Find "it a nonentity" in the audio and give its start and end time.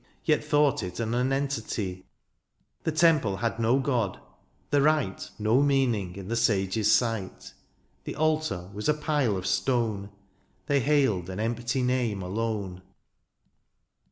0.81-2.07